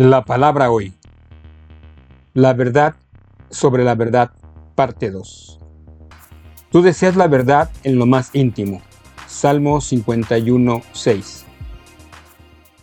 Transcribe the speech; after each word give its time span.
La 0.00 0.24
palabra 0.24 0.70
hoy. 0.70 0.94
La 2.32 2.52
verdad 2.52 2.94
sobre 3.50 3.82
la 3.82 3.96
verdad, 3.96 4.30
parte 4.76 5.10
2. 5.10 5.58
Tú 6.70 6.82
deseas 6.82 7.16
la 7.16 7.26
verdad 7.26 7.68
en 7.82 7.98
lo 7.98 8.06
más 8.06 8.30
íntimo. 8.32 8.80
Salmo 9.26 9.80
51, 9.80 10.82
6. 10.92 11.46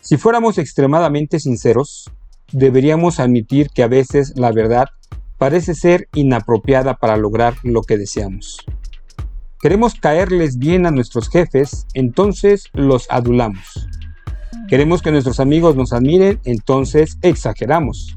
Si 0.00 0.16
fuéramos 0.16 0.58
extremadamente 0.58 1.38
sinceros, 1.38 2.10
deberíamos 2.50 3.20
admitir 3.20 3.70
que 3.70 3.84
a 3.84 3.88
veces 3.88 4.32
la 4.34 4.50
verdad 4.50 4.88
parece 5.38 5.76
ser 5.76 6.08
inapropiada 6.12 6.96
para 6.96 7.16
lograr 7.16 7.54
lo 7.62 7.82
que 7.82 7.98
deseamos. 7.98 8.66
Queremos 9.60 9.94
caerles 9.94 10.58
bien 10.58 10.86
a 10.86 10.90
nuestros 10.90 11.28
jefes, 11.28 11.86
entonces 11.94 12.64
los 12.72 13.06
adulamos. 13.10 13.86
Queremos 14.68 15.02
que 15.02 15.12
nuestros 15.12 15.40
amigos 15.40 15.76
nos 15.76 15.92
admiren, 15.92 16.40
entonces 16.44 17.18
exageramos. 17.22 18.16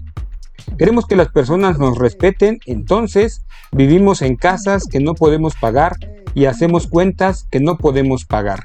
Queremos 0.78 1.06
que 1.06 1.16
las 1.16 1.30
personas 1.30 1.80
nos 1.80 1.98
respeten, 1.98 2.60
entonces 2.66 3.46
vivimos 3.72 4.22
en 4.22 4.36
casas 4.36 4.86
que 4.86 5.00
no 5.00 5.14
podemos 5.14 5.54
pagar 5.60 5.96
y 6.34 6.46
hacemos 6.46 6.88
cuentas 6.88 7.48
que 7.50 7.60
no 7.60 7.78
podemos 7.78 8.26
pagar. 8.26 8.64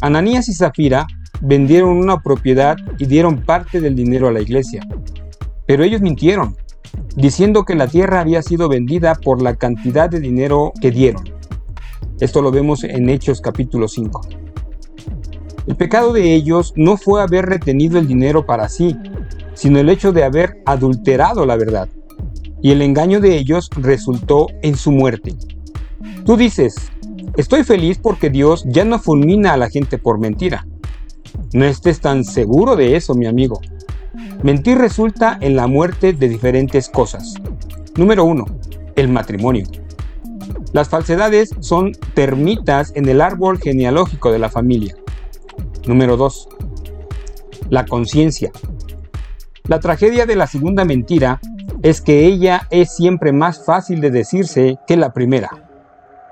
Ananías 0.00 0.48
y 0.48 0.54
Zafira 0.54 1.06
vendieron 1.40 1.90
una 1.90 2.20
propiedad 2.20 2.76
y 2.98 3.06
dieron 3.06 3.42
parte 3.42 3.80
del 3.80 3.94
dinero 3.94 4.28
a 4.28 4.32
la 4.32 4.40
iglesia. 4.40 4.86
Pero 5.66 5.84
ellos 5.84 6.00
mintieron, 6.00 6.56
diciendo 7.16 7.64
que 7.64 7.74
la 7.74 7.88
tierra 7.88 8.20
había 8.20 8.42
sido 8.42 8.68
vendida 8.68 9.14
por 9.14 9.42
la 9.42 9.56
cantidad 9.56 10.08
de 10.08 10.20
dinero 10.20 10.72
que 10.80 10.90
dieron. 10.90 11.24
Esto 12.20 12.42
lo 12.42 12.50
vemos 12.50 12.84
en 12.84 13.08
Hechos 13.08 13.40
capítulo 13.40 13.86
5. 13.86 14.47
El 15.68 15.76
pecado 15.76 16.14
de 16.14 16.34
ellos 16.34 16.72
no 16.76 16.96
fue 16.96 17.20
haber 17.20 17.44
retenido 17.44 17.98
el 17.98 18.08
dinero 18.08 18.46
para 18.46 18.70
sí, 18.70 18.96
sino 19.52 19.78
el 19.78 19.90
hecho 19.90 20.12
de 20.12 20.24
haber 20.24 20.62
adulterado 20.64 21.44
la 21.44 21.56
verdad. 21.56 21.90
Y 22.62 22.70
el 22.70 22.80
engaño 22.80 23.20
de 23.20 23.36
ellos 23.36 23.68
resultó 23.76 24.46
en 24.62 24.76
su 24.76 24.92
muerte. 24.92 25.34
Tú 26.24 26.38
dices, 26.38 26.74
estoy 27.36 27.64
feliz 27.64 27.98
porque 27.98 28.30
Dios 28.30 28.64
ya 28.66 28.86
no 28.86 28.98
fulmina 28.98 29.52
a 29.52 29.56
la 29.58 29.68
gente 29.68 29.98
por 29.98 30.18
mentira. 30.18 30.66
No 31.52 31.66
estés 31.66 32.00
tan 32.00 32.24
seguro 32.24 32.74
de 32.74 32.96
eso, 32.96 33.14
mi 33.14 33.26
amigo. 33.26 33.60
Mentir 34.42 34.78
resulta 34.78 35.36
en 35.38 35.54
la 35.54 35.66
muerte 35.66 36.14
de 36.14 36.30
diferentes 36.30 36.88
cosas. 36.88 37.34
Número 37.94 38.24
1. 38.24 38.46
El 38.96 39.08
matrimonio. 39.08 39.66
Las 40.72 40.88
falsedades 40.88 41.50
son 41.60 41.92
termitas 42.14 42.90
en 42.94 43.06
el 43.06 43.20
árbol 43.20 43.58
genealógico 43.58 44.32
de 44.32 44.38
la 44.38 44.48
familia. 44.48 44.96
Número 45.88 46.18
2. 46.18 46.48
La 47.70 47.86
conciencia. 47.86 48.52
La 49.66 49.80
tragedia 49.80 50.26
de 50.26 50.36
la 50.36 50.46
segunda 50.46 50.84
mentira 50.84 51.40
es 51.82 52.02
que 52.02 52.26
ella 52.26 52.68
es 52.70 52.94
siempre 52.94 53.32
más 53.32 53.64
fácil 53.64 54.02
de 54.02 54.10
decirse 54.10 54.76
que 54.86 54.98
la 54.98 55.14
primera. 55.14 55.48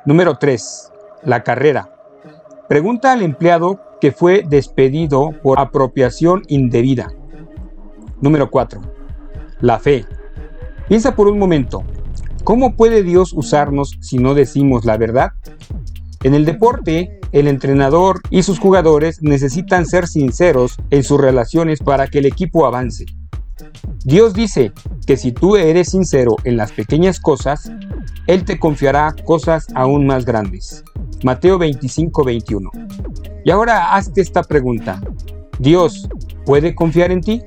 Número 0.05 0.37
3. 0.37 0.93
La 1.25 1.43
carrera. 1.43 1.91
Pregunta 2.69 3.13
al 3.13 3.23
empleado 3.23 3.81
que 3.98 4.13
fue 4.13 4.45
despedido 4.47 5.31
por 5.43 5.59
apropiación 5.59 6.43
indebida. 6.48 7.09
Número 8.20 8.51
4. 8.51 8.83
La 9.61 9.79
fe. 9.79 10.05
Piensa 10.87 11.17
por 11.17 11.29
un 11.29 11.39
momento, 11.39 11.83
¿cómo 12.45 12.77
puede 12.77 13.03
Dios 13.03 13.33
usarnos 13.33 13.97
si 14.01 14.19
no 14.19 14.35
decimos 14.35 14.85
la 14.85 14.98
verdad? 14.98 15.33
En 16.22 16.34
el 16.34 16.45
deporte, 16.45 17.20
el 17.33 17.48
entrenador 17.48 18.20
y 18.31 18.42
sus 18.42 18.59
jugadores 18.59 19.22
necesitan 19.22 19.86
ser 19.86 20.06
sinceros 20.09 20.77
en 20.91 21.05
sus 21.05 21.20
relaciones 21.20 21.81
para 21.81 22.08
que 22.08 22.19
el 22.19 22.27
equipo 22.27 22.67
avance. 22.67 23.06
Dios 24.05 24.34
dice 24.34 24.73
que 25.06 25.17
si 25.17 25.33
tú 25.33 25.56
eres 25.56 25.91
sincero 25.91 26.36
en 26.45 26.56
las 26.56 26.73
pequeñas 26.73 27.20
cosas, 27.20 27.70
Él 28.27 28.45
te 28.45 28.58
confiará 28.58 29.14
cosas 29.24 29.67
aún 29.74 30.07
más 30.07 30.24
grandes. 30.24 30.85
Mateo 31.23 31.58
25, 31.58 32.24
21. 32.24 32.70
Y 33.45 33.51
ahora 33.51 33.95
hazte 33.95 34.20
esta 34.20 34.42
pregunta. 34.42 35.01
¿Dios 35.58 36.08
puede 36.45 36.74
confiar 36.74 37.11
en 37.11 37.20
ti? 37.20 37.42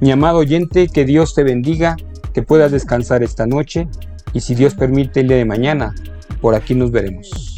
Mi 0.00 0.12
amado 0.12 0.38
oyente, 0.38 0.88
que 0.88 1.04
Dios 1.04 1.34
te 1.34 1.42
bendiga, 1.42 1.96
que 2.32 2.42
puedas 2.42 2.70
descansar 2.70 3.22
esta 3.22 3.46
noche 3.46 3.88
y 4.32 4.40
si 4.40 4.54
Dios 4.54 4.74
permite 4.74 5.20
el 5.20 5.28
día 5.28 5.38
de 5.38 5.44
mañana, 5.44 5.94
por 6.40 6.54
aquí 6.54 6.74
nos 6.74 6.90
veremos. 6.90 7.57